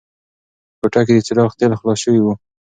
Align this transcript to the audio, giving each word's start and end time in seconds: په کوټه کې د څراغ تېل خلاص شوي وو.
په 0.69 0.75
کوټه 0.87 1.01
کې 1.07 1.13
د 1.17 1.19
څراغ 1.27 1.51
تېل 1.59 1.71
خلاص 1.79 1.99
شوي 2.03 2.21
وو. 2.21 2.33